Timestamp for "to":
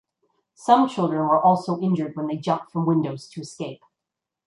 3.29-3.41